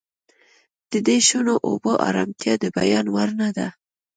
د 0.91 0.93
دې 1.07 1.17
شنو 1.27 1.55
اوبو 1.67 1.91
ارامتیا 2.07 2.53
د 2.59 2.65
بیان 2.77 3.05
وړ 3.13 3.29
نه 3.41 3.49
ده 3.57 3.67